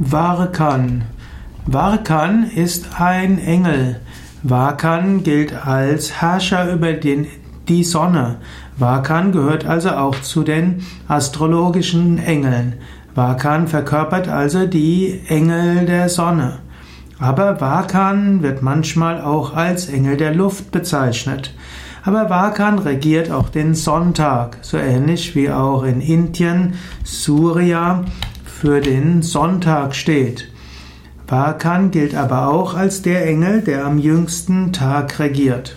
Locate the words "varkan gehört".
8.76-9.66